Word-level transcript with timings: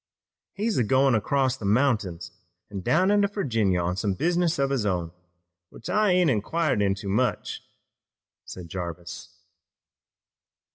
"He's 0.53 0.79
goin' 0.81 1.13
across 1.13 1.55
the 1.57 1.65
mountains 1.65 2.31
an' 2.71 2.79
down 2.81 3.11
into 3.11 3.27
Virginia 3.27 3.81
on 3.83 3.97
some 3.97 4.15
business 4.15 4.57
of 4.57 4.71
his 4.71 4.83
own 4.83 5.11
which 5.69 5.91
I 5.91 6.09
ain't 6.11 6.31
inquired 6.31 6.81
into 6.81 7.07
much," 7.07 7.61
said 8.43 8.67
Jarvis. 8.67 9.29